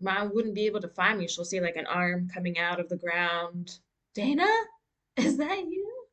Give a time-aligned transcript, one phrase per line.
[0.00, 1.28] mom wouldn't be able to find me.
[1.28, 3.78] She'll see like an arm coming out of the ground.
[4.14, 4.48] Dana,
[5.16, 6.04] is that you?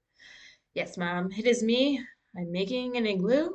[0.74, 2.02] Yes, mom, it is me.
[2.38, 3.50] I'm making an igloo.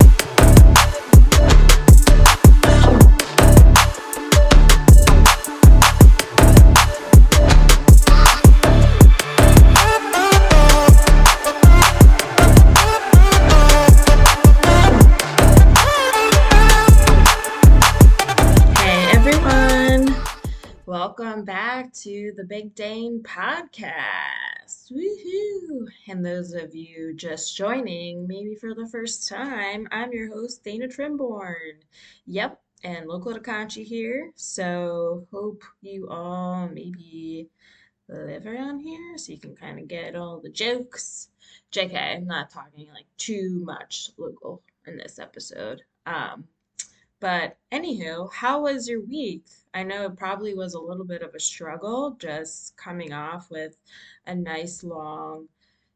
[21.40, 24.92] Welcome back to the Big Dane podcast.
[24.92, 25.86] Woohoo!
[26.06, 30.86] And those of you just joining, maybe for the first time, I'm your host, Dana
[30.86, 31.78] Trimborn.
[32.26, 34.32] Yep, and local to Conshy here.
[34.36, 37.48] So hope you all maybe
[38.06, 41.30] live around here so you can kind of get all the jokes.
[41.72, 45.80] JK, I'm not talking like too much local in this episode.
[46.04, 46.44] Um,
[47.20, 49.44] but anywho, how was your week?
[49.74, 53.76] I know it probably was a little bit of a struggle just coming off with
[54.26, 55.48] a nice long,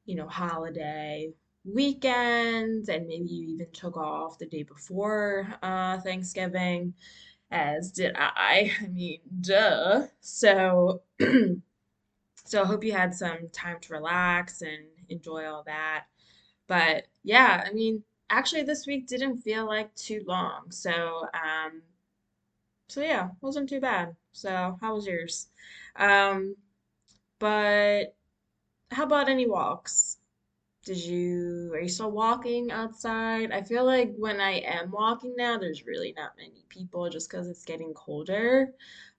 [0.06, 1.32] you know, holiday
[1.64, 6.94] weekend, and maybe you even took off the day before uh, Thanksgiving,
[7.50, 8.72] as did I.
[8.82, 10.06] I mean, duh.
[10.20, 11.02] So,
[12.44, 16.06] so I hope you had some time to relax and enjoy all that.
[16.66, 20.70] But yeah, I mean, actually this week didn't feel like too long.
[20.70, 21.83] So, um,
[22.89, 24.17] so yeah, wasn't too bad.
[24.33, 25.48] So, how was yours?
[25.97, 26.56] Um,
[27.39, 28.14] but
[28.91, 30.19] how about any walks?
[30.84, 33.50] Did you, are you still walking outside?
[33.52, 37.48] I feel like when I am walking now, there's really not many people just because
[37.48, 38.72] it's getting colder.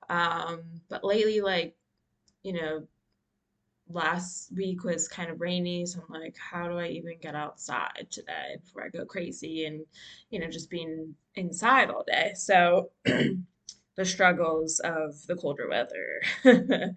[0.09, 1.75] Um, but lately, like,
[2.43, 2.87] you know,
[3.89, 8.07] last week was kind of rainy, so I'm like, how do I even get outside
[8.09, 9.85] today before I go crazy and,
[10.29, 12.33] you know, just being inside all day.
[12.35, 16.21] So the struggles of the colder weather.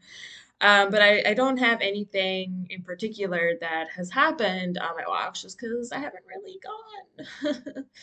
[0.61, 5.43] Um, but I, I don't have anything in particular that has happened on my walks
[5.43, 7.85] just because I haven't really gone.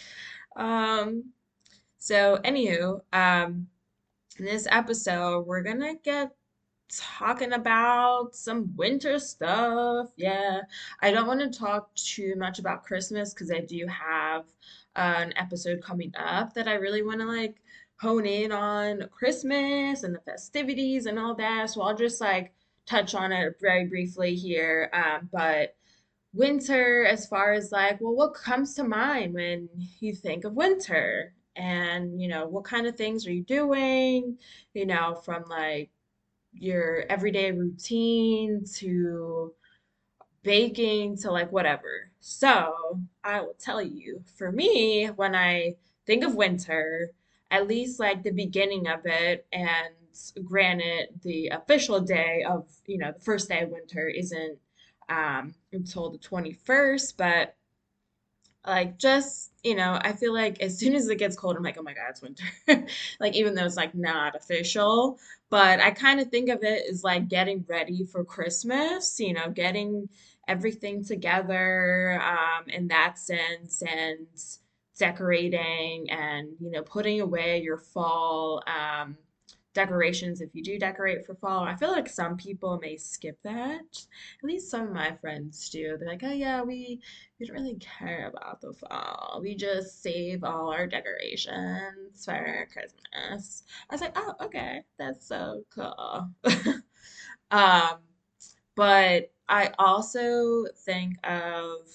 [0.55, 1.33] Um,
[1.97, 3.67] so anywho, um,
[4.39, 6.31] in this episode, we're gonna get
[6.89, 10.11] talking about some winter stuff.
[10.17, 10.61] Yeah,
[11.01, 14.45] I don't want to talk too much about Christmas because I do have
[14.95, 17.61] uh, an episode coming up that I really want to like
[17.99, 21.69] hone in on Christmas and the festivities and all that.
[21.69, 22.53] So I'll just like
[22.85, 24.89] touch on it very briefly here.
[24.93, 25.75] Um, but
[26.33, 29.69] winter, as far as like, well, what comes to mind when
[29.99, 31.33] you think of winter?
[31.55, 34.37] And, you know, what kind of things are you doing?
[34.73, 35.89] You know, from like
[36.57, 39.53] your everyday routine to
[40.43, 42.11] baking to like whatever.
[42.19, 47.11] So I will tell you, for me, when I think of winter,
[47.51, 49.93] at least like the beginning of it, and
[50.43, 54.57] granted, the official day of, you know, the first day of winter isn't
[55.09, 57.55] um, until the 21st, but
[58.67, 61.77] like just, you know, I feel like as soon as it gets cold, I'm like,
[61.79, 62.45] oh my God, it's winter.
[63.19, 67.03] Like even though it's like not official, but I kind of think of it as
[67.03, 70.09] like getting ready for Christmas, you know, getting
[70.47, 74.27] everything together um, in that sense and
[74.97, 79.17] decorating and, you know, putting away your fall um,
[79.75, 81.63] decorations if you do decorate for fall.
[81.63, 83.81] I feel like some people may skip that.
[84.39, 85.97] At least some of my friends do.
[85.97, 87.01] They're like, oh yeah, we
[87.39, 89.39] we don't really care about the fall.
[89.43, 93.63] We just save all our decorations for Christmas.
[93.89, 96.29] I was like, oh, okay, that's so cool.
[97.51, 97.99] Um,
[98.75, 101.87] but I also think of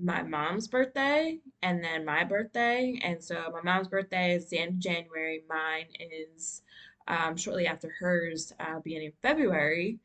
[0.00, 3.00] my mom's birthday and then my birthday.
[3.02, 5.42] And so my mom's birthday is the end of January.
[5.48, 6.62] Mine is
[7.08, 9.98] um, shortly after hers, uh, beginning February.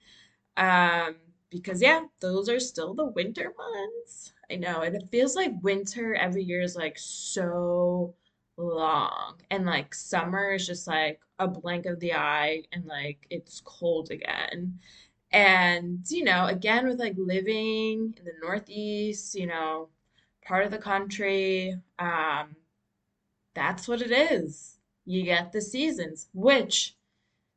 [0.58, 1.16] Um,
[1.50, 4.34] because yeah, those are still the winter months.
[4.52, 8.16] I know, and it feels like winter every year is like so
[8.58, 13.62] long, and like summer is just like a blink of the eye, and like it's
[13.66, 14.80] cold again.
[15.32, 19.90] And you know, again with like living in the Northeast, you know,
[20.46, 22.56] part of the country, um,
[23.56, 24.80] that's what it is.
[25.06, 26.96] You get the seasons, which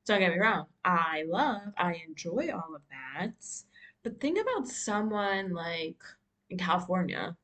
[0.06, 3.34] don't get me wrong, I love, I enjoy all of that.
[4.02, 5.98] But think about someone like
[6.50, 7.36] in California.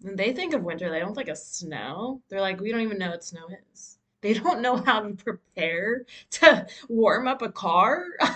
[0.00, 2.20] When they think of winter, they don't think of snow.
[2.28, 3.98] They're like, we don't even know what snow is.
[4.20, 8.06] They don't know how to prepare to warm up a car.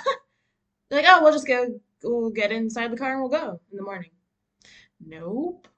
[0.90, 3.82] Like, oh, we'll just go, we'll get inside the car and we'll go in the
[3.82, 4.10] morning.
[5.04, 5.68] Nope.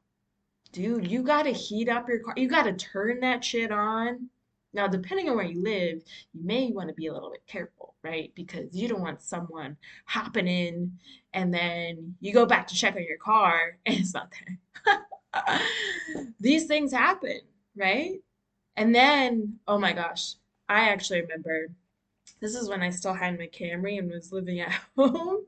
[0.73, 2.35] Dude, you gotta heat up your car.
[2.37, 4.29] You gotta turn that shit on.
[4.73, 6.03] Now, depending on where you live,
[6.33, 8.33] you may want to be a little bit careful, right?
[8.35, 9.77] Because you don't want someone
[10.07, 10.99] hopping in
[11.33, 14.33] and then you go back to check on your car and it's not
[14.85, 15.61] there.
[16.41, 17.41] These things happen,
[17.77, 18.21] right?
[18.77, 20.35] And then, oh my gosh,
[20.69, 21.69] I actually remember
[22.41, 25.45] this is when I still had my Camry and was living at home.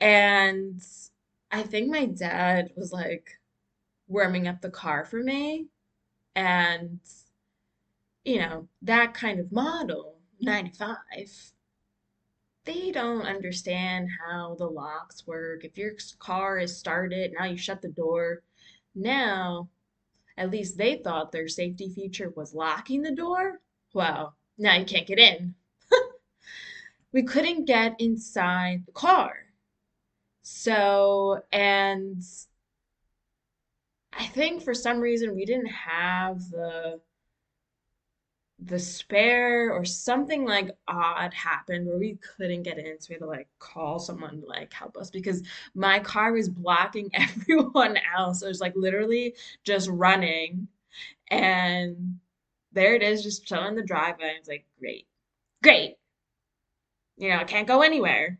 [0.00, 0.80] And
[1.50, 3.40] I think my dad was like
[4.06, 5.66] warming up the car for me.
[6.34, 7.00] And,
[8.28, 10.46] you know, that kind of model, mm-hmm.
[10.46, 11.52] 95,
[12.66, 15.64] they don't understand how the locks work.
[15.64, 18.42] If your car is started, now you shut the door.
[18.94, 19.70] Now,
[20.36, 23.60] at least they thought their safety feature was locking the door.
[23.94, 25.54] Well, now you can't get in.
[27.10, 29.32] We couldn't get inside the car.
[30.42, 32.22] So, and
[34.12, 37.00] I think for some reason we didn't have the
[38.60, 43.00] the spare or something like odd happened where we couldn't get in.
[43.00, 45.42] So we had to like call someone to like help us because
[45.74, 48.42] my car was blocking everyone else.
[48.42, 50.66] It was like literally just running.
[51.30, 52.18] And
[52.72, 54.34] there it is, just chilling in the driveway.
[54.34, 55.06] I was like, great,
[55.62, 55.96] great.
[57.16, 58.38] You know, I can't go anywhere.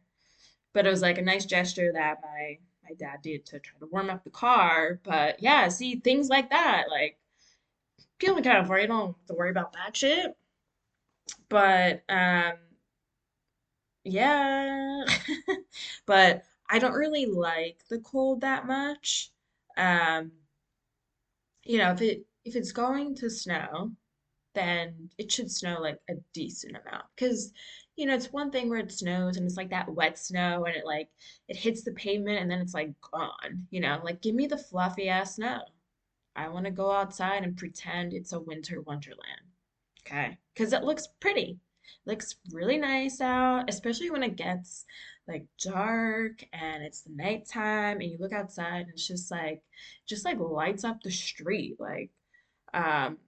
[0.73, 3.87] But it was like a nice gesture that my my dad did to try to
[3.87, 5.01] warm up the car.
[5.03, 7.19] But yeah, see things like that, like
[8.19, 10.37] people in California don't have to worry about that shit.
[11.49, 12.55] But um
[14.05, 15.05] yeah.
[16.07, 19.31] But I don't really like the cold that much.
[19.77, 20.33] Um,
[21.65, 23.93] you know, if it if it's going to snow,
[24.55, 27.05] then it should snow like a decent amount.
[27.15, 27.53] Because,
[27.97, 30.77] you know, it's one thing where it snows and it's like that wet snow and
[30.77, 31.09] it like
[31.49, 33.67] it hits the pavement and then it's like gone.
[33.71, 35.61] You know, like give me the fluffy ass snow.
[36.37, 39.43] I want to go outside and pretend it's a winter wonderland.
[40.07, 40.39] Okay.
[40.55, 41.59] Because it looks pretty.
[42.07, 44.85] looks really nice out, especially when it gets
[45.27, 49.63] like dark and it's the nighttime and you look outside and it's just like
[50.07, 51.77] just like lights up the street.
[51.79, 52.11] Like
[52.75, 53.19] um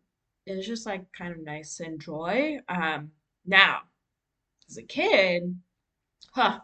[0.47, 2.61] it's just like kind of nice to enjoy.
[2.69, 3.13] Um
[3.47, 3.81] now,
[4.69, 5.59] as a kid,
[6.35, 6.61] huh,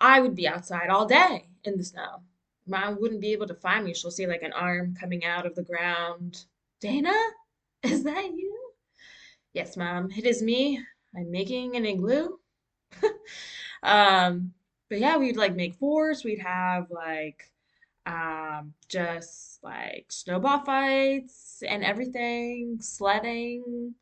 [0.00, 2.22] I would be outside all day in the snow.
[2.68, 3.94] Mom wouldn't be able to find me.
[3.94, 6.44] She'll see like an arm coming out of the ground.
[6.80, 7.14] Dana,
[7.82, 8.56] is that you?
[9.52, 10.80] Yes, Mom, it is me.
[11.16, 12.36] I'm making an igloo.
[13.82, 14.52] Um,
[14.90, 16.24] but yeah, we'd like make forts.
[16.24, 17.50] We'd have like
[18.06, 23.94] um, just like snowball fights and everything, sledding.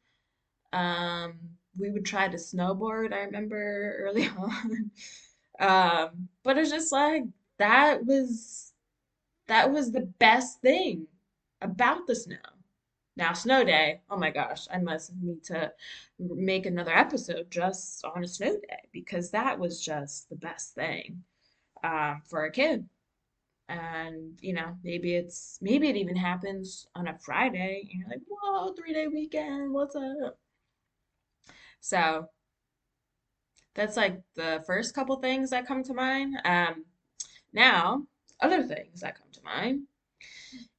[0.72, 1.34] Um,
[1.78, 4.90] we would try to snowboard, I remember early on.
[5.58, 7.24] Um, but it's just like
[7.58, 8.72] that was
[9.48, 11.06] that was the best thing
[11.60, 12.36] about the snow.
[13.16, 15.72] Now, snow day, oh my gosh, I must need to
[16.18, 21.22] make another episode just on a snow day because that was just the best thing
[21.82, 22.86] um, for a kid.
[23.68, 28.20] And, you know, maybe it's, maybe it even happens on a Friday and you're like,
[28.28, 30.38] whoa, three day weekend, what's up?
[31.80, 32.28] So
[33.74, 36.36] that's like the first couple things that come to mind.
[36.44, 36.84] Um,
[37.52, 38.06] now,
[38.40, 39.82] other things that come to mind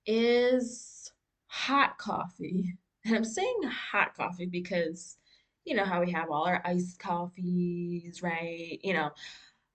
[0.05, 1.11] is
[1.47, 2.77] hot coffee.
[3.05, 5.17] And I'm saying hot coffee because
[5.65, 8.79] you know how we have all our iced coffees, right?
[8.83, 9.09] You know,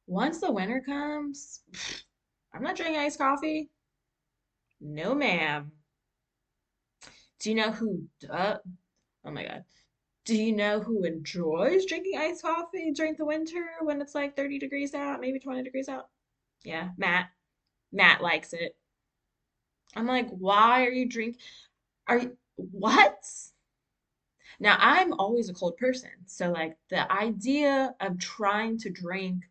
[0.06, 1.61] once the winter comes,
[2.54, 3.70] I'm not drinking iced coffee.
[4.80, 5.72] No, ma'am.
[7.40, 8.04] Do you know who?
[8.30, 8.58] Oh
[9.25, 9.64] my God.
[10.25, 14.58] Do you know who enjoys drinking iced coffee during the winter when it's like 30
[14.58, 16.08] degrees out, maybe 20 degrees out?
[16.64, 17.31] Yeah, Matt.
[17.92, 18.76] Matt likes it.
[19.95, 21.38] I'm like, why are you drink?
[22.07, 23.25] Are you what?
[24.61, 26.11] Now, I'm always a cold person.
[26.26, 29.45] So, like, the idea of trying to drink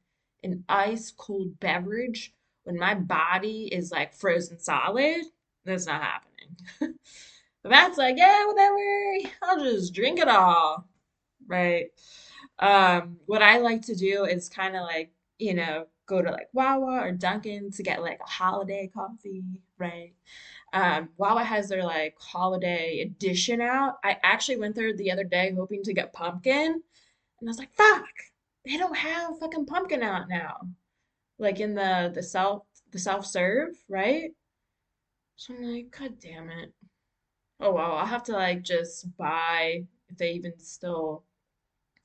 [0.44, 5.25] an ice cold beverage when my body is like frozen solid,
[5.65, 6.56] that's not happening.
[7.63, 9.30] Matt's like, yeah, whatever.
[9.44, 10.88] I'll just drink it all.
[11.48, 11.88] Right.
[12.60, 16.50] Um, what I like to do is kind of like, you know, go to like
[16.53, 19.44] Wawa or Dunkin' to get like a holiday coffee,
[19.77, 20.13] right?
[20.74, 23.96] Um, Wawa has their like holiday edition out.
[24.03, 26.82] I actually went there the other day hoping to get pumpkin,
[27.39, 28.06] and I was like, fuck,
[28.65, 30.68] they don't have fucking pumpkin out now.
[31.39, 34.32] Like in the the self the self serve, right?
[35.38, 36.74] So I'm like, God damn it.
[37.60, 41.24] Oh well, I'll have to like just buy if they even still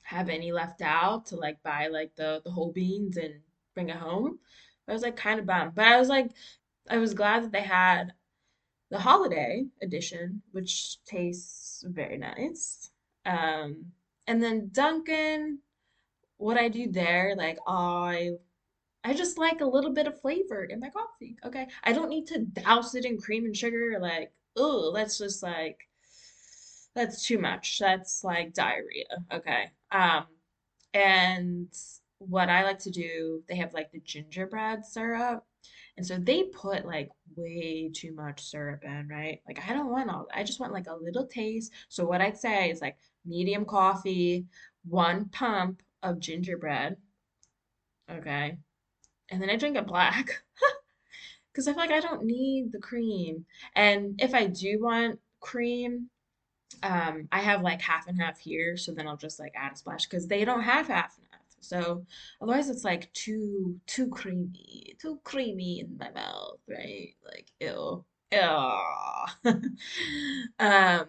[0.03, 3.35] have any left out to like buy like the the whole beans and
[3.77, 4.41] bring it home.
[4.89, 6.33] I was like kind of bummed, but I was like
[6.91, 8.13] I was glad that they had
[8.91, 12.91] the holiday edition, which tastes very nice.
[13.25, 13.87] Um,
[14.27, 15.59] and then Dunkin',
[16.39, 18.33] what I do there, like I
[19.05, 21.37] I just like a little bit of flavor in my coffee.
[21.45, 21.69] Okay.
[21.85, 23.99] I don't need to douse it in cream and sugar.
[24.01, 25.89] Like, oh, that's just like
[26.95, 27.79] that's too much.
[27.79, 29.25] That's like diarrhea.
[29.33, 29.71] Okay.
[29.93, 30.27] Um,
[30.95, 31.69] and
[32.19, 35.45] what I like to do, they have like the gingerbread syrup.
[35.97, 39.41] And so they put like way too much syrup in, right?
[39.47, 41.73] Like I don't want all, I just want like a little taste.
[41.89, 44.47] So what I'd say is like medium coffee,
[44.85, 46.97] one pump of gingerbread,
[48.11, 48.59] okay?
[49.31, 50.43] And then I drink it black
[51.53, 53.47] because I feel like I don't need the cream.
[53.75, 56.11] And if I do want cream,
[56.83, 59.77] um, I have like half and half here, so then I'll just like add a
[59.77, 61.26] splash because they don't have half and.
[61.69, 62.05] So
[62.41, 67.15] otherwise it's like too too creamy, too creamy in my mouth, right?
[67.25, 68.05] Like ew.
[68.33, 68.81] Ew.
[70.59, 71.09] Um,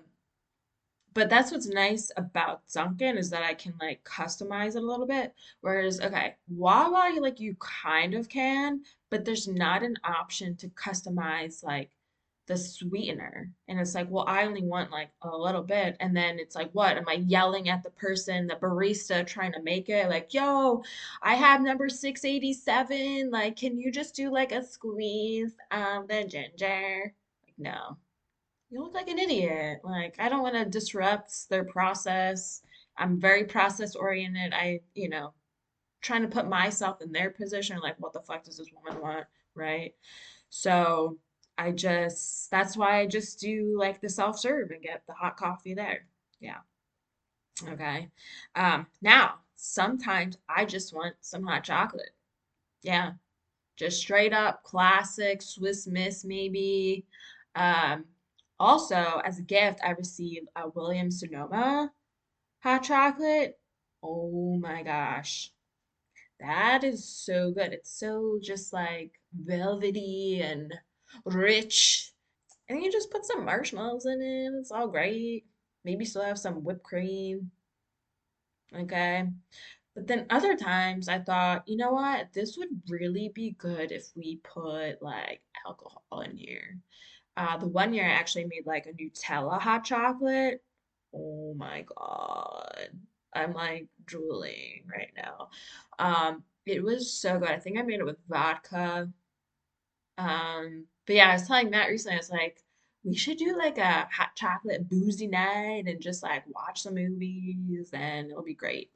[1.13, 5.07] but that's what's nice about Dunkin' is that I can like customize it a little
[5.07, 5.33] bit.
[5.61, 11.63] Whereas, okay, Wawa, like you kind of can, but there's not an option to customize
[11.63, 11.89] like
[12.47, 13.51] the sweetener.
[13.67, 15.97] And it's like, well, I only want like a little bit.
[15.99, 16.97] And then it's like, what?
[16.97, 20.09] Am I yelling at the person, the barista trying to make it?
[20.09, 20.83] Like, yo,
[21.21, 23.29] I have number 687.
[23.29, 27.13] Like, can you just do like a squeeze of the ginger?
[27.43, 27.97] Like, no.
[28.69, 29.79] You look like an idiot.
[29.83, 32.61] Like, I don't want to disrupt their process.
[32.97, 34.53] I'm very process oriented.
[34.53, 35.33] I, you know,
[36.01, 39.25] trying to put myself in their position, like, what the fuck does this woman want?
[39.55, 39.93] Right?
[40.49, 41.17] So
[41.57, 45.37] I just, that's why I just do like the self serve and get the hot
[45.37, 46.05] coffee there.
[46.39, 46.59] Yeah.
[47.67, 48.09] Okay.
[48.55, 52.11] Um, now, sometimes I just want some hot chocolate.
[52.83, 53.13] Yeah.
[53.75, 57.05] Just straight up classic Swiss Miss, maybe.
[57.55, 58.05] Um,
[58.59, 61.91] also, as a gift, I received a Williams Sonoma
[62.59, 63.59] hot chocolate.
[64.03, 65.51] Oh my gosh.
[66.39, 67.73] That is so good.
[67.73, 70.73] It's so just like velvety and
[71.25, 72.11] rich.
[72.69, 74.57] And you just put some marshmallows in it.
[74.59, 75.45] It's all great.
[75.85, 77.51] Maybe still have some whipped cream.
[78.75, 79.25] Okay.
[79.95, 82.33] But then other times I thought, you know what?
[82.33, 86.77] This would really be good if we put like alcohol in here.
[87.35, 90.61] Uh, the one year I actually made like a Nutella hot chocolate.
[91.13, 92.89] Oh my God.
[93.33, 95.49] I'm like drooling right now.
[95.99, 97.49] Um, it was so good.
[97.49, 99.09] I think I made it with vodka.
[100.17, 102.63] Um, but yeah, I was telling Matt recently, I was like,
[103.03, 107.89] we should do like a hot chocolate boozy night and just like watch some movies
[107.93, 108.91] and it'll be great.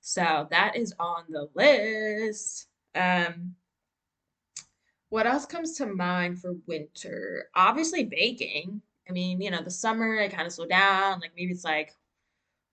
[0.00, 2.68] So that is on the list.
[2.94, 3.56] Um,
[5.08, 7.48] what else comes to mind for winter?
[7.54, 8.80] Obviously baking.
[9.08, 11.20] I mean, you know, the summer I kind of slow down.
[11.20, 11.92] Like maybe it's like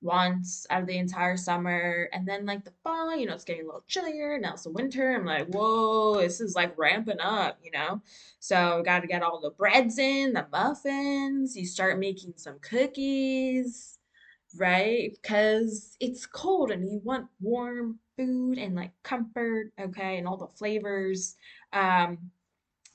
[0.06, 2.10] once out of the entire summer.
[2.14, 4.40] And then like the fall, you know, it's getting a little chillier.
[4.40, 5.16] Now it's the winter.
[5.16, 8.02] I'm like, whoa, this is like ramping up, you know?
[8.40, 11.56] So got to get all the breads in, the muffins.
[11.58, 13.98] You start making some cookies,
[14.56, 15.10] right?
[15.22, 20.48] Because it's cold and you want warm food and like comfort, okay, and all the
[20.48, 21.36] flavors.
[21.74, 22.32] Um,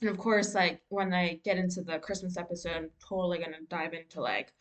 [0.01, 3.93] and of course, like when I get into the Christmas episode, I'm totally gonna dive
[3.93, 4.51] into like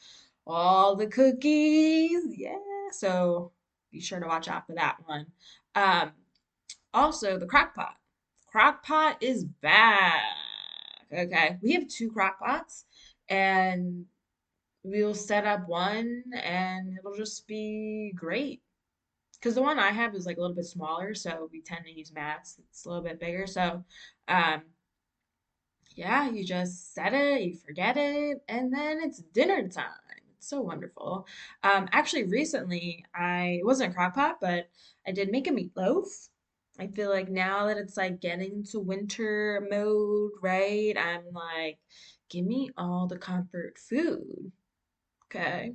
[0.51, 2.37] all the cookies.
[2.37, 2.57] Yeah.
[2.93, 3.53] So
[3.91, 5.27] be sure to watch out for that one.
[5.75, 6.13] Um,
[6.93, 7.95] also the crock pot.
[8.47, 10.23] Crock pot is back.
[11.13, 11.59] Okay.
[11.63, 12.85] We have two crock pots
[13.29, 14.05] and
[14.83, 18.63] we'll set up one and it'll just be great.
[19.35, 21.91] Because the one I have is like a little bit smaller, so we tend to
[21.91, 22.59] use Matt's.
[22.59, 23.47] It's a little bit bigger.
[23.47, 23.85] So
[24.29, 24.63] um
[25.97, 29.85] yeah, you just set it, you forget it, and then it's dinner time.
[30.41, 31.27] So wonderful.
[31.63, 34.71] Um, actually, recently, I it wasn't a crock pot, but
[35.07, 36.29] I did make a meatloaf.
[36.79, 40.97] I feel like now that it's like getting into winter mode, right?
[40.97, 41.79] I'm like,
[42.31, 44.53] give me all the comfort food.
[45.27, 45.73] Okay.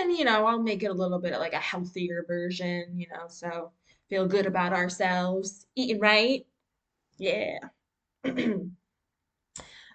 [0.00, 3.26] And, you know, I'll make it a little bit like a healthier version, you know,
[3.28, 3.72] so
[4.10, 6.46] feel good about ourselves, eating right.
[7.18, 7.58] Yeah.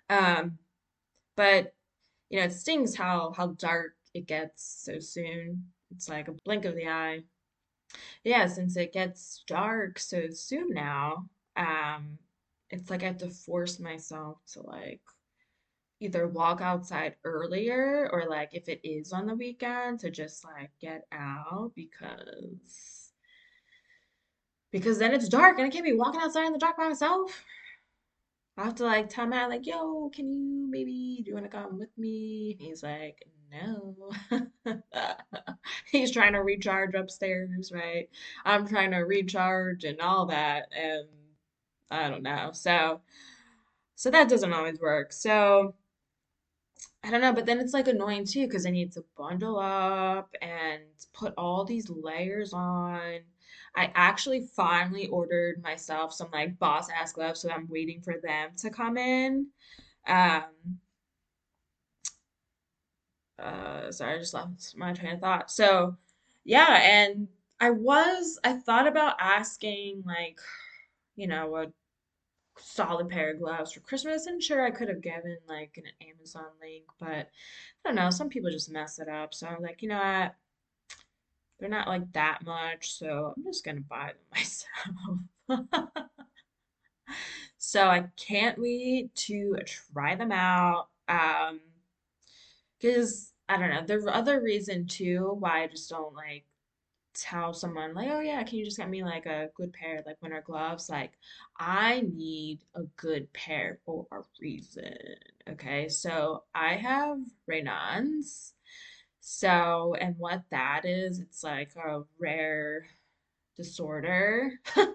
[0.09, 0.57] Um,
[1.35, 1.73] but
[2.33, 5.65] you know, it stings how how dark it gets so soon.
[5.91, 7.19] It's like a blink of the eye.
[8.23, 12.17] Yeah, since it gets dark so soon now, um,
[12.71, 15.01] it's like I have to force myself to like
[15.99, 20.71] either walk outside earlier or like if it is on the weekend to just like
[20.81, 23.11] get out because
[24.71, 27.43] because then it's dark and I can't be walking outside in the dark by myself.
[28.57, 31.57] I have to like tell Matt like, yo, can you maybe do you want to
[31.57, 32.55] come with me?
[32.60, 34.12] He's like, no.
[35.91, 38.10] He's trying to recharge upstairs, right?
[38.45, 41.07] I'm trying to recharge and all that, and
[41.89, 42.51] I don't know.
[42.53, 43.01] So,
[43.95, 45.13] so that doesn't always work.
[45.13, 45.75] So,
[47.03, 50.33] I don't know, but then it's like annoying too because I need to bundle up
[50.41, 50.83] and
[51.13, 53.19] put all these layers on.
[53.75, 58.51] I actually finally ordered myself some like boss ass gloves, so I'm waiting for them
[58.57, 59.48] to come in.
[60.07, 60.43] Um,
[63.39, 65.51] uh, sorry, I just lost my train of thought.
[65.51, 65.98] So,
[66.45, 67.27] yeah, and
[67.60, 70.39] I was, I thought about asking like,
[71.15, 71.67] you know, a
[72.57, 76.45] solid pair of gloves for Christmas, and sure, I could have given like an Amazon
[76.62, 77.29] link, but I
[77.86, 79.33] don't know, some people just mess it up.
[79.33, 80.36] So I'm like, you know what?
[81.60, 86.07] They're not like that much, so I'm just gonna buy them myself.
[87.57, 90.89] So I can't wait to try them out.
[91.07, 91.62] Um,
[92.77, 96.45] because I don't know, The other reason too why I just don't like
[97.13, 100.22] tell someone like, oh yeah, can you just get me like a good pair like
[100.22, 100.89] winter gloves?
[100.89, 101.13] Like
[101.60, 104.93] I need a good pair for a reason.
[105.50, 108.53] Okay, so I have Raynaud's.
[109.22, 112.88] So, and what that is, it's like a rare
[113.58, 114.60] disorder.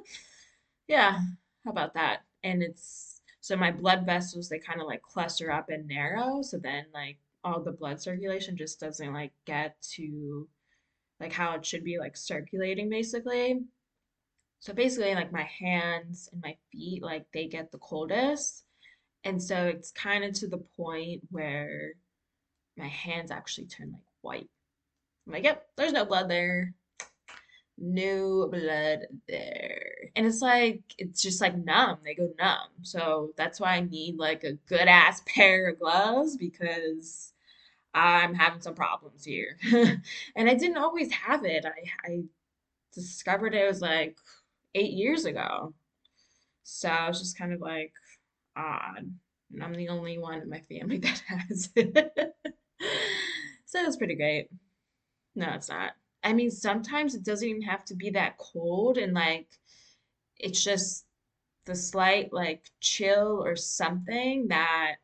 [0.88, 1.18] Yeah,
[1.64, 2.20] how about that?
[2.42, 6.58] And it's so my blood vessels they kind of like cluster up and narrow, so
[6.58, 10.48] then like all the blood circulation just doesn't like get to
[11.20, 13.60] like how it should be like circulating basically.
[14.60, 18.64] So basically like my hands and my feet like they get the coldest.
[19.24, 21.92] And so it's kind of to the point where
[22.76, 24.50] my hands actually turn like white.
[25.26, 26.74] I'm like, yep, there's no blood there
[27.80, 30.10] no blood there.
[30.16, 31.98] And it's like, it's just like numb.
[32.04, 32.68] They go numb.
[32.82, 37.32] So that's why I need like a good ass pair of gloves because
[37.98, 39.58] I'm having some problems here.
[40.36, 41.66] and I didn't always have it.
[41.66, 42.22] I, I
[42.94, 44.16] discovered it was like
[44.76, 45.74] eight years ago.
[46.62, 47.92] So I was just kind of like
[48.56, 49.10] odd.
[49.52, 52.14] And I'm the only one in my family that has it.
[53.66, 54.48] so it's pretty great.
[55.34, 55.92] No, it's not.
[56.22, 59.48] I mean, sometimes it doesn't even have to be that cold and like
[60.38, 61.04] it's just
[61.66, 64.96] the slight like chill or something that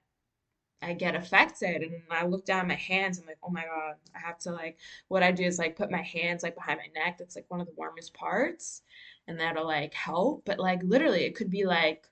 [0.84, 3.94] I get affected and I look down at my hands I'm like, oh my God,
[4.14, 7.00] I have to like what I do is like put my hands like behind my
[7.00, 7.18] neck.
[7.18, 8.82] That's like one of the warmest parts
[9.26, 10.42] and that'll like help.
[10.44, 12.08] But like literally it could be like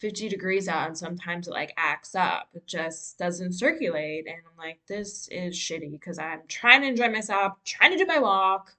[0.00, 2.48] 50 degrees out and sometimes it like acts up.
[2.54, 4.26] It just doesn't circulate.
[4.26, 8.06] And I'm like, this is shitty because I'm trying to enjoy myself, trying to do
[8.06, 8.74] my walk,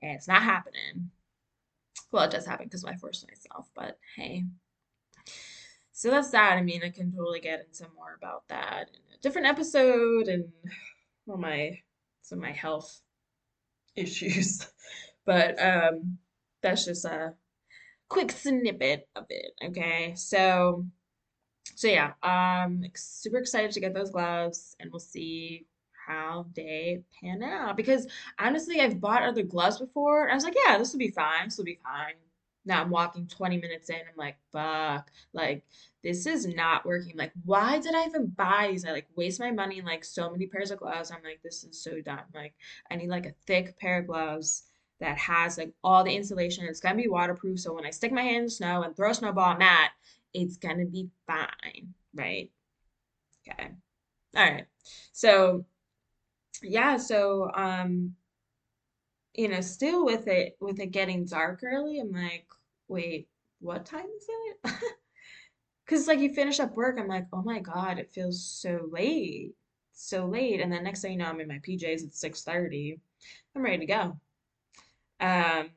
[0.00, 1.10] and it's not happening.
[2.12, 4.44] Well, it does happen because I force myself, but hey.
[6.02, 6.54] So that's that.
[6.54, 10.46] I mean, I can totally get into more about that in a different episode and
[11.28, 11.78] all my
[12.22, 13.02] some of my health
[13.94, 14.66] issues.
[15.24, 16.18] But um
[16.60, 17.34] that's just a
[18.08, 19.52] quick snippet of it.
[19.64, 20.86] Okay, so
[21.76, 25.66] so yeah, um, super excited to get those gloves, and we'll see
[26.08, 27.76] how they pan out.
[27.76, 28.08] Because
[28.40, 31.44] honestly, I've bought other gloves before, and I was like, yeah, this will be fine.
[31.44, 32.14] This will be fine.
[32.64, 33.96] Now I'm walking 20 minutes in.
[33.96, 35.64] I'm like, fuck, like
[36.02, 37.16] this is not working.
[37.16, 38.84] Like, why did I even buy these?
[38.84, 41.10] I like waste my money in like so many pairs of gloves.
[41.10, 42.20] I'm like, this is so dumb.
[42.34, 42.54] Like,
[42.90, 44.64] I need like a thick pair of gloves
[45.00, 46.64] that has like all the insulation.
[46.64, 47.60] It's gonna be waterproof.
[47.60, 49.90] So when I stick my hand in the snow and throw a snowball at
[50.34, 52.50] it's gonna be fine, right?
[53.46, 53.68] Okay.
[54.36, 54.66] All right.
[55.12, 55.64] So
[56.62, 58.14] yeah, so um,
[59.34, 62.46] you know, still with it with it getting dark early, I'm like,
[62.88, 63.28] wait,
[63.60, 64.72] what time is it?
[65.84, 69.54] Because like you finish up work, I'm like, oh my God, it feels so late.
[69.92, 70.60] So late.
[70.60, 72.98] And then next thing you know, I'm in my PJs at 6:30.
[73.54, 74.20] I'm ready to go.
[75.20, 75.70] Um,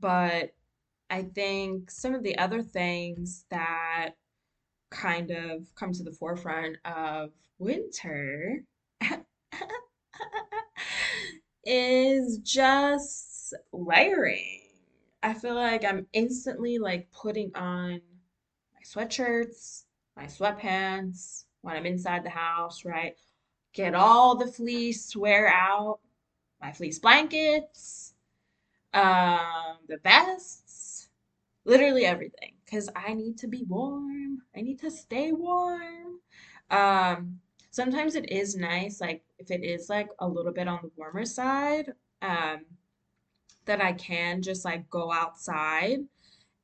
[0.00, 0.52] but
[1.10, 4.10] I think some of the other things that
[4.90, 8.64] kind of come to the forefront of winter
[11.64, 14.60] is just layering.
[15.22, 18.00] I feel like I'm instantly like putting on
[18.74, 19.84] my sweatshirts,
[20.16, 23.14] my sweatpants when I'm inside the house, right?
[23.72, 26.00] Get all the fleece wear out,
[26.60, 28.14] my fleece blankets,
[28.94, 31.08] um, the vests,
[31.64, 32.54] literally everything.
[32.64, 34.42] Because I need to be warm.
[34.56, 36.20] I need to stay warm.
[36.70, 37.40] Um,
[37.78, 41.24] sometimes it is nice, like if it is like a little bit on the warmer
[41.24, 42.64] side, um,
[43.66, 46.00] that I can just like go outside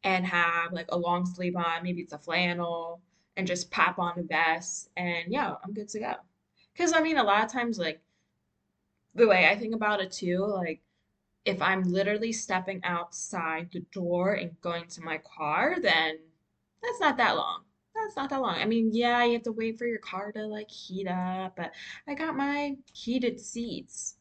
[0.02, 3.00] and have like a long sleeve on, maybe it's a flannel,
[3.36, 6.14] and just pop on a vest, and yeah, I'm good to go.
[6.72, 8.00] Because I mean, a lot of times, like
[9.14, 10.80] the way I think about it too, like
[11.44, 16.18] if I'm literally stepping outside the door and going to my car, then
[16.82, 17.60] that's not that long.
[17.94, 18.56] That's not that long.
[18.56, 21.72] I mean, yeah, you have to wait for your car to like heat up, but
[22.08, 24.16] I got my heated seats.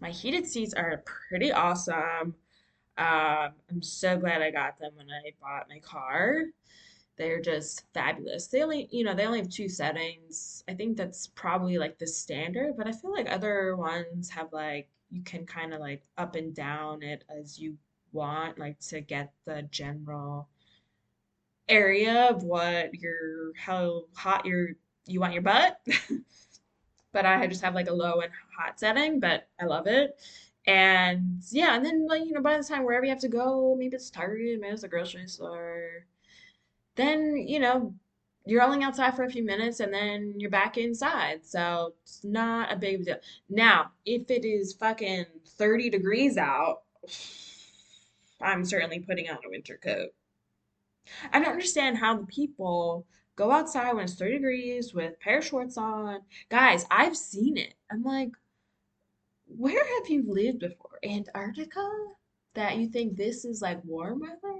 [0.00, 2.34] My heated seats are pretty awesome.
[2.98, 6.44] Um, I'm so glad I got them when I bought my car.
[7.16, 8.46] They're just fabulous.
[8.48, 10.64] They only, you know, they only have two settings.
[10.68, 14.88] I think that's probably like the standard, but I feel like other ones have like
[15.10, 17.76] you can kind of like up and down it as you
[18.12, 20.48] want, like to get the general
[21.68, 24.70] area of what your how hot your
[25.06, 25.80] you want your butt.
[27.12, 30.18] but I just have like a low and hot setting, but I love it.
[30.66, 33.74] And yeah, and then like you know by the time wherever you have to go,
[33.78, 36.06] maybe it's Target, maybe it's the grocery store,
[36.96, 37.94] then you know
[38.44, 41.44] you're only outside for a few minutes and then you're back inside.
[41.46, 43.18] So it's not a big deal.
[43.48, 46.82] Now, if it is fucking 30 degrees out,
[48.40, 50.10] I'm certainly putting on a winter coat.
[51.32, 55.44] I don't understand how the people go outside when it's 30 degrees with pair of
[55.44, 56.20] shorts on.
[56.48, 57.74] Guys, I've seen it.
[57.90, 58.30] I'm like,
[59.46, 60.98] where have you lived before?
[61.04, 61.88] Antarctica?
[62.54, 64.58] That you think this is like warm weather?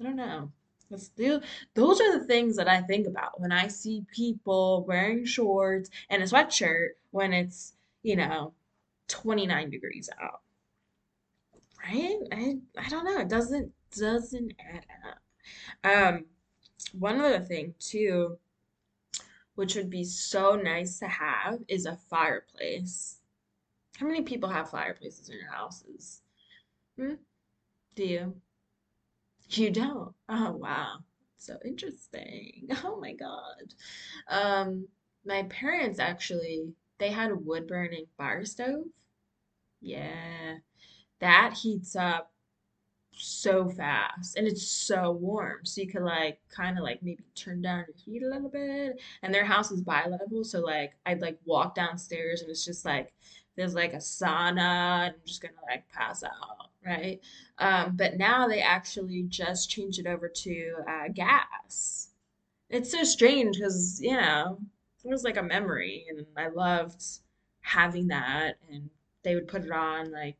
[0.00, 0.50] I don't know.
[0.96, 1.40] Still,
[1.74, 6.22] those are the things that I think about when I see people wearing shorts and
[6.22, 8.52] a sweatshirt when it's, you know,
[9.08, 10.40] 29 degrees out.
[11.82, 12.18] Right?
[12.30, 13.18] I I don't know.
[13.18, 15.21] It doesn't doesn't add up.
[15.84, 16.26] Um,
[16.92, 18.38] one other thing too,
[19.54, 23.20] which would be so nice to have, is a fireplace.
[23.98, 26.22] How many people have fireplaces in your houses?
[26.98, 27.14] Hmm?
[27.96, 28.42] Do you?
[29.50, 30.14] You don't?
[30.28, 30.98] Oh, wow.
[31.38, 32.68] So interesting.
[32.84, 33.74] Oh my God.
[34.28, 34.88] Um,
[35.24, 38.86] my parents actually, they had a wood burning fire stove.
[39.80, 40.58] Yeah,
[41.20, 42.32] that heats up
[43.14, 45.64] so fast and it's so warm.
[45.64, 49.00] So you could like kind of like maybe turn down the heat a little bit.
[49.22, 53.12] And their house is bi-level, so like I'd like walk downstairs and it's just like
[53.56, 57.20] there's like a sauna and I'm just gonna like pass out, right?
[57.58, 62.08] Um, but now they actually just changed it over to uh, gas.
[62.70, 64.58] It's so strange because, you know,
[65.04, 67.02] it was like a memory and I loved
[67.60, 68.88] having that and
[69.22, 70.38] they would put it on like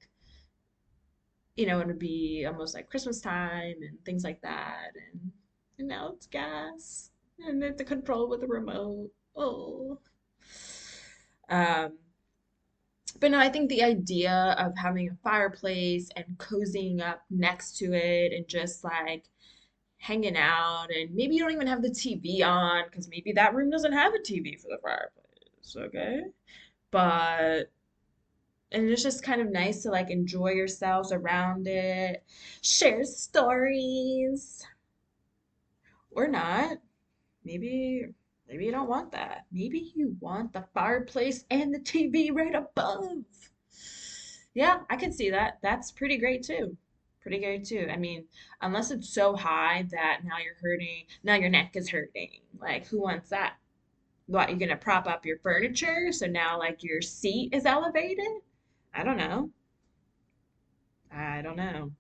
[1.57, 4.93] you know, it would be almost like Christmas time and things like that.
[4.95, 5.33] And,
[5.79, 7.11] and now it's gas
[7.47, 9.11] and it's a control with a remote.
[9.37, 9.99] Oh.
[11.49, 11.99] Um,
[13.21, 17.93] but no, I think the idea of having a fireplace and cozying up next to
[17.93, 19.25] it and just like
[19.99, 23.71] hanging out, and maybe you don't even have the TV on because maybe that room
[23.71, 26.23] doesn't have a TV for the fireplace, okay?
[26.91, 27.71] But
[28.73, 32.25] and it's just kind of nice to like enjoy yourselves around it,
[32.63, 34.65] share stories,
[36.11, 36.79] or not.
[37.45, 38.07] Maybe
[38.49, 39.47] maybe you don't want that.
[39.53, 43.25] Maybe you want the fireplace and the TV right above.
[44.55, 45.59] Yeah, I can see that.
[45.63, 46.77] That's pretty great too.
[47.23, 47.89] Pretty great too.
[47.91, 48.25] I mean,
[48.61, 52.41] unless it's so high that now you're hurting, now your neck is hurting.
[52.61, 53.55] Like, who wants that?
[54.27, 58.41] What, you're gonna prop up your furniture so now like your seat is elevated?
[58.95, 59.51] I don't know.
[61.13, 61.93] I don't know.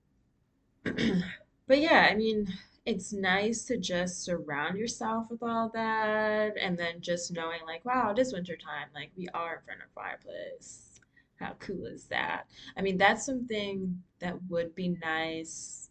[1.69, 2.49] But yeah, I mean,
[2.85, 8.11] it's nice to just surround yourself with all that and then just knowing like, wow,
[8.11, 8.89] it is winter time.
[8.95, 11.01] Like we are in front of a fireplace.
[11.37, 12.47] How cool is that?
[12.77, 15.91] I mean, that's something that would be nice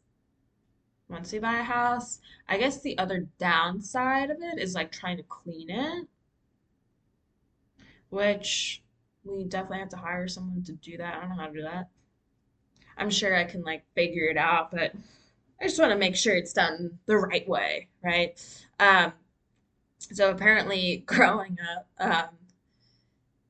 [1.09, 2.19] once we buy a house.
[2.47, 6.07] I guess the other downside of it is like trying to clean it,
[8.09, 8.83] which
[9.23, 11.15] we definitely have to hire someone to do that.
[11.15, 11.89] I don't know how to do that.
[12.97, 14.93] I'm sure I can like figure it out, but
[15.59, 18.39] I just want to make sure it's done the right way, right?
[18.79, 19.13] Um,
[19.99, 21.87] so apparently, growing up,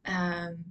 [0.05, 0.65] um, um,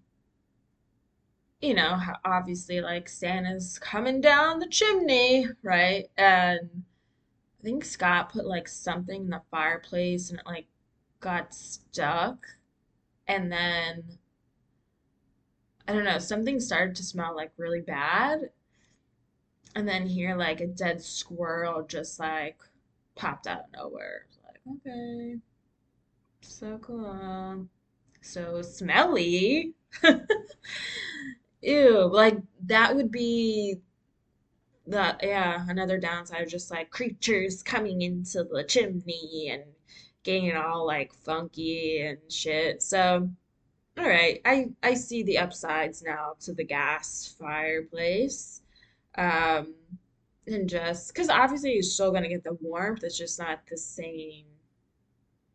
[1.61, 6.07] you know, obviously, like Santa's coming down the chimney, right?
[6.17, 6.85] And
[7.61, 10.67] I think Scott put like something in the fireplace and it like
[11.21, 12.47] got stuck.
[13.29, 14.19] And then
[15.91, 18.51] I don't know, something started to smell like really bad.
[19.75, 22.59] And then here, like a dead squirrel just like
[23.17, 24.27] popped out of nowhere.
[24.47, 25.39] Like, okay,
[26.43, 27.67] so cool.
[28.21, 29.75] So smelly.
[31.63, 33.81] Ew, like that would be
[34.87, 39.65] that, yeah, another downside, just like creatures coming into the chimney and
[40.23, 42.81] getting it all like funky and shit.
[42.81, 43.29] So,
[43.99, 48.63] All right, I I see the upsides now to the gas fireplace.
[49.17, 49.75] Um,
[50.47, 54.47] and just because obviously you're still gonna get the warmth, it's just not the same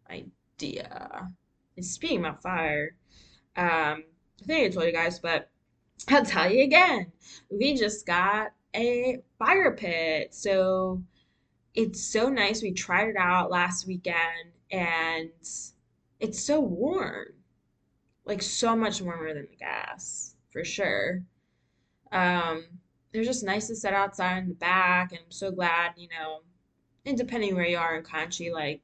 [0.09, 1.29] idea.
[1.75, 2.95] And speaking of fire,
[3.57, 4.03] um,
[4.41, 5.49] I think I told you guys, but
[6.09, 7.11] I'll tell you again.
[7.49, 10.33] We just got a fire pit.
[10.33, 11.03] So
[11.73, 12.61] it's so nice.
[12.61, 15.31] We tried it out last weekend and
[16.19, 17.27] it's so warm.
[18.25, 21.23] Like so much warmer than the gas, for sure.
[22.11, 22.65] Um,
[23.11, 26.41] they're just nice to sit outside in the back, and I'm so glad, you know,
[27.05, 28.81] and depending where you are in country, like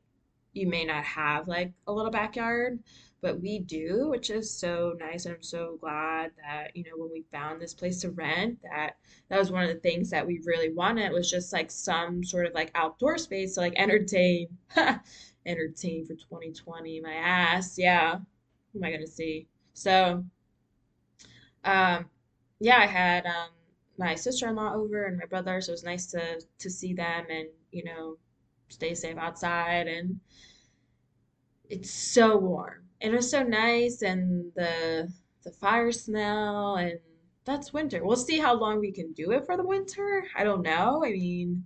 [0.54, 2.80] you may not have like a little backyard,
[3.22, 5.26] but we do, which is so nice.
[5.26, 8.98] And I'm so glad that, you know, when we found this place to rent, that
[9.30, 12.48] that was one of the things that we really wanted was just like some sort
[12.48, 14.50] of like outdoor space to like entertain,
[15.46, 17.78] entertain for 2020, my ass.
[17.78, 18.20] Yeah.
[18.74, 19.48] Who am I gonna see?
[19.74, 20.26] So,
[21.64, 22.06] um,
[22.60, 23.50] yeah, I had um
[23.98, 27.48] my sister-in-law over and my brother, so it was nice to to see them and,
[27.72, 28.18] you know,
[28.70, 30.20] stay safe outside and
[31.70, 32.84] it's so warm.
[33.02, 35.12] And it was so nice and the
[35.44, 37.00] the fire smell and
[37.46, 38.04] that's winter.
[38.06, 40.24] We'll see how long we can do it for the winter.
[40.36, 41.04] I don't know.
[41.04, 41.66] I mean,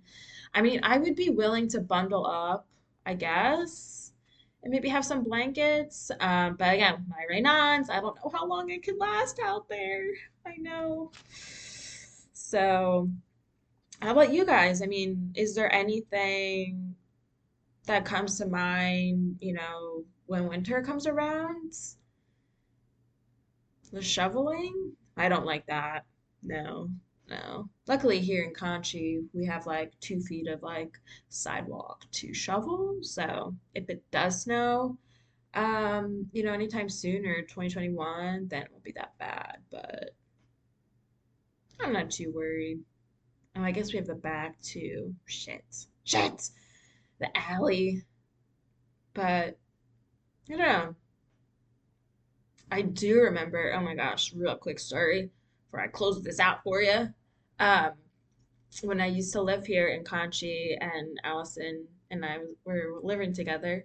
[0.54, 2.66] I mean, I would be willing to bundle up,
[3.04, 3.95] I guess,
[4.66, 6.10] and maybe have some blankets.
[6.18, 10.02] Um, but again, my Raynaud's, I don't know how long it could last out there.
[10.44, 11.12] I know.
[12.32, 13.08] So,
[14.02, 14.82] how about you guys?
[14.82, 16.96] I mean, is there anything
[17.86, 21.72] that comes to mind, you know, when winter comes around?
[23.92, 24.94] The shoveling?
[25.16, 26.06] I don't like that.
[26.42, 26.90] No,
[27.28, 27.68] no.
[27.86, 32.98] Luckily here in Conshy, we have like two feet of like sidewalk to shovel.
[33.02, 34.96] So if it does snow,
[35.54, 39.58] um, you know, anytime soon or 2021, then it won't be that bad.
[39.70, 40.10] But
[41.80, 42.80] I'm not too worried.
[43.56, 45.14] Oh, I guess we have the back too.
[45.24, 45.64] Shit.
[46.04, 46.50] Shit.
[47.18, 48.02] The alley.
[49.14, 49.58] But
[50.48, 50.94] I don't know.
[52.70, 55.30] I do remember, oh my gosh, real quick story
[55.76, 57.08] before I close this out for you.
[57.58, 57.92] Um,
[58.82, 63.84] when I used to live here in Conshy and Allison and I were living together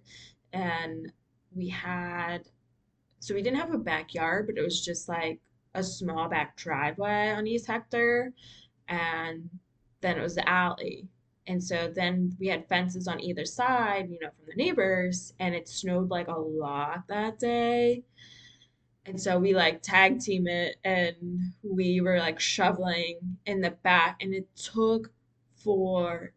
[0.54, 1.12] and
[1.54, 2.44] we had,
[3.20, 5.40] so we didn't have a backyard, but it was just like
[5.76, 8.34] a small back driveway on East Hector
[8.88, 9.50] and
[10.02, 11.08] then it was the alley.
[11.48, 15.56] And so then we had fences on either side, you know, from the neighbors, and
[15.56, 18.04] it snowed like a lot that day.
[19.06, 21.16] And so we like tag team it and
[21.64, 25.12] we were like shoveling in the back and it took
[25.64, 26.30] forever.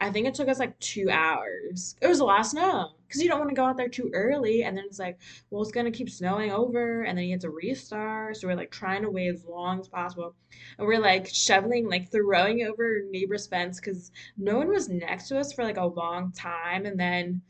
[0.00, 1.96] I think it took us like two hours.
[2.00, 4.62] It was lot of snow because you don't want to go out there too early
[4.62, 5.18] and then it's like,
[5.50, 8.36] well, it's gonna keep snowing over and then you have to restart.
[8.36, 10.34] So we're like trying to wait as long as possible.
[10.78, 15.40] And we're like shoveling, like throwing over neighbor's fence because no one was next to
[15.40, 16.86] us for like a long time.
[16.86, 17.42] And then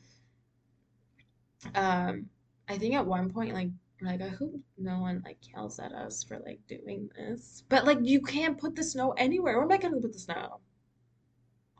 [1.74, 2.28] um
[2.72, 3.68] I think at one point like
[4.00, 7.62] like I hope no one like yells at us for like doing this.
[7.68, 9.54] But like you can't put the snow anywhere.
[9.54, 10.60] Where am I gonna put the snow?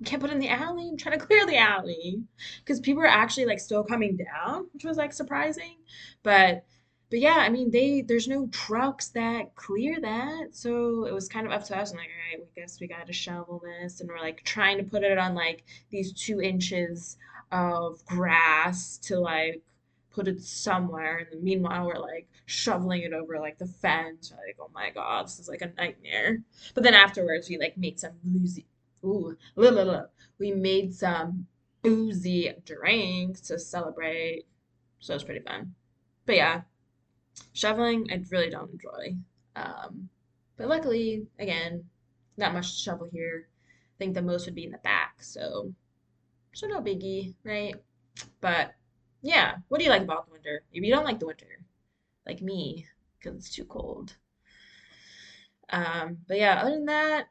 [0.05, 0.89] Can't put it in the alley.
[0.89, 2.23] I'm trying to clear the alley
[2.59, 5.79] because people are actually like still coming down, which was like surprising.
[6.23, 6.65] But
[7.11, 11.47] but yeah, I mean they there's no trucks that clear that, so it was kind
[11.47, 11.91] of up to us.
[11.91, 14.79] And like, all right, we guess we got to shovel this, and we're like trying
[14.79, 17.17] to put it on like these two inches
[17.51, 19.63] of grass to like
[20.13, 21.27] put it somewhere.
[21.31, 24.33] And meanwhile, we're like shoveling it over like the fence.
[24.33, 26.43] Like, oh my God, this is like a nightmare.
[26.75, 28.67] But then afterwards, we like made some boozy,
[29.05, 30.03] ooh, la, la, la.
[30.39, 31.47] we made some
[31.83, 34.45] boozy drinks to celebrate.
[35.01, 35.75] So it was pretty fun.
[36.27, 36.61] But yeah,
[37.53, 39.17] shoveling, I really don't enjoy.
[39.57, 40.09] Um,
[40.57, 41.85] but luckily, again,
[42.37, 43.49] not much to shovel here.
[43.69, 45.23] I think the most would be in the back.
[45.23, 45.73] So,
[46.53, 47.75] so no biggie, right?
[48.41, 48.75] But
[49.23, 50.63] yeah, what do you like about the winter?
[50.73, 51.65] Maybe you don't like the winter,
[52.27, 52.87] like me,
[53.19, 54.17] because it's too cold.
[55.71, 57.29] Um, but yeah, other than that,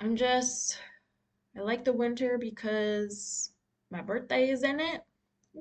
[0.00, 0.78] I'm just
[1.56, 3.52] I like the winter because
[3.90, 5.04] my birthday is in it,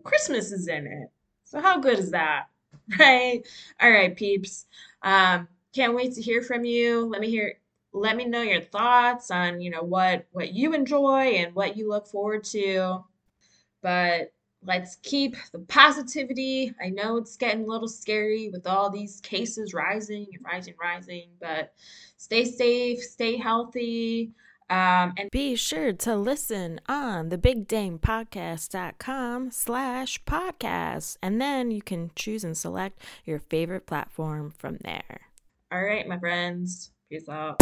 [0.04, 1.12] Christmas is in it.
[1.46, 2.48] So how good is that?
[3.00, 3.42] Right?
[3.82, 4.66] All right, peeps.
[5.04, 7.06] Um, can't wait to hear from you.
[7.06, 7.60] Let me hear
[7.94, 11.90] let me know your thoughts on, you know, what what you enjoy and what you
[11.90, 13.04] look forward to.
[13.82, 14.34] But
[14.66, 16.74] let's keep the positivity.
[16.82, 21.30] I know it's getting a little scary with all these cases rising and rising, rising,
[21.40, 21.74] but
[22.18, 24.32] stay safe, stay healthy.
[24.70, 31.18] Um, and be sure to listen on the bigdanepodcast.com slash podcast.
[31.22, 35.28] And then you can choose and select your favorite platform from there.
[35.72, 36.90] All right, my friends.
[37.10, 37.62] Peace out.